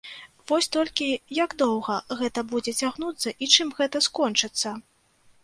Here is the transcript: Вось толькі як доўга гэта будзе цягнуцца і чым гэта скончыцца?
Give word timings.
Вось 0.51 0.69
толькі 0.75 1.09
як 1.39 1.53
доўга 1.63 1.97
гэта 2.23 2.45
будзе 2.55 2.73
цягнуцца 2.81 3.35
і 3.35 3.45
чым 3.59 3.75
гэта 3.83 4.03
скончыцца? 4.09 4.69